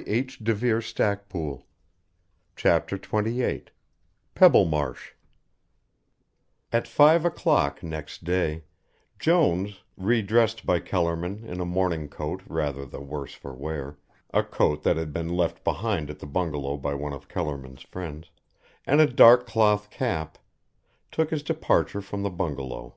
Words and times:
I'll 0.00 0.04
arrange 0.08 0.40
all 0.40 0.54
that." 0.96 1.62
CHAPTER 2.56 2.96
XXVIII 2.96 3.64
PEBBLEMARSH 4.34 5.14
At 6.72 6.88
five 6.88 7.26
o'clock 7.26 7.82
next 7.82 8.24
day, 8.24 8.64
Jones, 9.18 9.80
re 9.98 10.22
dressed 10.22 10.64
by 10.64 10.80
Kellerman 10.80 11.44
in 11.44 11.60
a 11.60 11.66
morning 11.66 12.08
coat 12.08 12.40
rather 12.46 12.86
the 12.86 13.02
worse 13.02 13.34
for 13.34 13.52
wear 13.52 13.98
a 14.32 14.42
coat 14.42 14.84
that 14.84 14.96
had 14.96 15.12
been 15.12 15.36
left 15.36 15.62
behind 15.64 16.08
at 16.08 16.20
the 16.20 16.26
bungalow 16.26 16.78
by 16.78 16.94
one 16.94 17.12
of 17.12 17.28
Kellerman's 17.28 17.82
friends 17.82 18.30
and 18.86 19.02
a 19.02 19.06
dark 19.06 19.46
cloth 19.46 19.90
cap, 19.90 20.38
took 21.12 21.28
his 21.28 21.42
departure 21.42 22.00
from 22.00 22.22
the 22.22 22.30
bungalow. 22.30 22.96